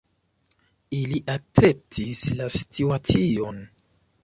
[0.99, 3.63] Ili akceptis la situacion.